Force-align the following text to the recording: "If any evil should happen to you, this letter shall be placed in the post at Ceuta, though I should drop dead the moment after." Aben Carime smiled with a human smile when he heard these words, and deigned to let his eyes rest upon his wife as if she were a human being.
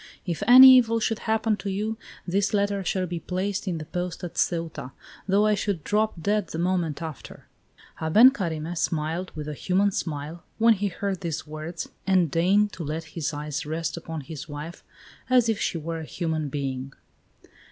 "If 0.25 0.41
any 0.47 0.77
evil 0.77 0.99
should 0.99 1.19
happen 1.29 1.55
to 1.57 1.69
you, 1.69 1.95
this 2.25 2.55
letter 2.55 2.83
shall 2.83 3.05
be 3.05 3.19
placed 3.19 3.67
in 3.67 3.77
the 3.77 3.85
post 3.85 4.23
at 4.23 4.33
Ceuta, 4.35 4.93
though 5.27 5.45
I 5.45 5.53
should 5.53 5.83
drop 5.83 6.19
dead 6.19 6.47
the 6.47 6.57
moment 6.57 7.03
after." 7.03 7.45
Aben 8.01 8.31
Carime 8.31 8.75
smiled 8.75 9.31
with 9.35 9.47
a 9.47 9.53
human 9.53 9.91
smile 9.91 10.43
when 10.57 10.73
he 10.73 10.87
heard 10.87 11.21
these 11.21 11.45
words, 11.45 11.87
and 12.07 12.31
deigned 12.31 12.73
to 12.73 12.83
let 12.83 13.03
his 13.13 13.31
eyes 13.31 13.63
rest 13.63 13.95
upon 13.95 14.21
his 14.21 14.49
wife 14.49 14.83
as 15.29 15.47
if 15.47 15.59
she 15.61 15.77
were 15.77 15.99
a 15.99 16.03
human 16.05 16.49
being. 16.49 16.93